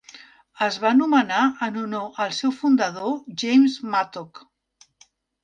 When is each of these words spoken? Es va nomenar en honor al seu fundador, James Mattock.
Es 0.67 0.77
va 0.85 0.93
nomenar 1.01 1.41
en 1.65 1.77
honor 1.81 2.17
al 2.25 2.33
seu 2.39 2.55
fundador, 2.63 3.13
James 3.45 3.77
Mattock. 3.93 4.43